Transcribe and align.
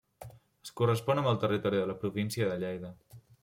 Es 0.67 0.71
correspon 0.81 1.21
amb 1.23 1.31
el 1.33 1.39
territori 1.45 1.81
de 1.81 1.85
la 1.93 1.99
província 2.05 2.51
de 2.53 2.59
Lleida. 2.65 2.95